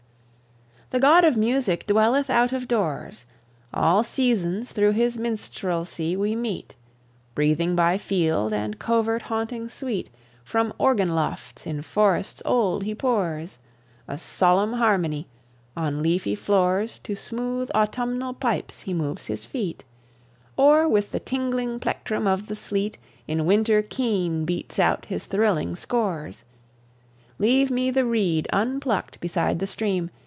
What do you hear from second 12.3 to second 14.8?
old he pours: A solemn